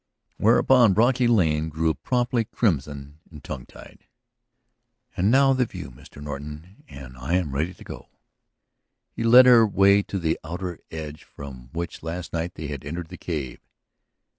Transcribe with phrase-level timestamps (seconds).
[0.37, 4.07] Whereupon Brocky Lane grew promptly crimson and tongue tied.
[5.15, 6.19] "And now the view, Mr.
[6.23, 8.09] Norton, and I am ready to go."
[9.11, 13.09] He led the way to the outer ledge from which last night they had entered
[13.09, 13.59] the cave.